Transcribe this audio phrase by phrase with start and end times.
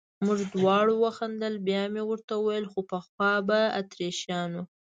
[0.25, 4.61] موږ دواړو وخندل، بیا مې ورته وویل: خو پخوا به اتریشیانو.